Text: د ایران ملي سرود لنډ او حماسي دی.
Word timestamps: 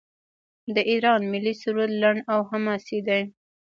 د 0.75 0.77
ایران 0.91 1.21
ملي 1.31 1.53
سرود 1.61 1.91
لنډ 2.01 2.21
او 2.33 2.39
حماسي 2.49 2.99
دی. 3.07 3.21